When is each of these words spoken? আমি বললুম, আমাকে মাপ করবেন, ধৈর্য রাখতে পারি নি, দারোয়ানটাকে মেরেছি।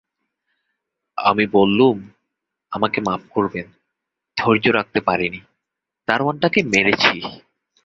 আমি 1.17 1.45
বললুম, 1.47 1.97
আমাকে 2.71 2.99
মাপ 3.01 3.21
করবেন, 3.29 3.67
ধৈর্য 4.37 4.65
রাখতে 4.69 4.99
পারি 5.01 5.27
নি, 5.29 5.41
দারোয়ানটাকে 6.07 6.59
মেরেছি। 6.63 7.15